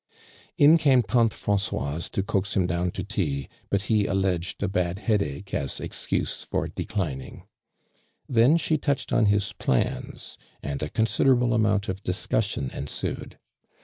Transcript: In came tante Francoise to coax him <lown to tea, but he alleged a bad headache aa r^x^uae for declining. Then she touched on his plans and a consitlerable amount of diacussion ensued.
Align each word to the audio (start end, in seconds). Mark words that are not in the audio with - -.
In 0.57 0.79
came 0.79 1.03
tante 1.03 1.35
Francoise 1.35 2.09
to 2.09 2.23
coax 2.23 2.55
him 2.57 2.65
<lown 2.65 2.89
to 2.89 3.03
tea, 3.03 3.47
but 3.69 3.83
he 3.83 4.07
alleged 4.07 4.63
a 4.63 4.67
bad 4.67 4.97
headache 4.97 5.53
aa 5.53 5.57
r^x^uae 5.65 6.43
for 6.43 6.67
declining. 6.67 7.43
Then 8.27 8.57
she 8.57 8.79
touched 8.79 9.13
on 9.13 9.27
his 9.27 9.53
plans 9.53 10.39
and 10.63 10.81
a 10.81 10.89
consitlerable 10.89 11.53
amount 11.53 11.87
of 11.87 12.01
diacussion 12.01 12.71
ensued. 12.73 13.37